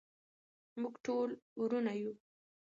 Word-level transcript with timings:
موږ 0.81 0.93
ټول 1.05 1.29
ورونه 1.59 1.91
یو. 2.01 2.13